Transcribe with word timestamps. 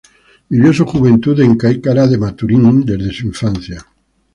Vivió 0.49 0.73
su 0.73 0.83
juventud 0.87 1.39
en 1.41 1.55
Caicara 1.55 2.07
de 2.07 2.17
Maturín 2.17 2.83
desde 2.83 3.13
su 3.13 3.27
infancia. 3.27 3.85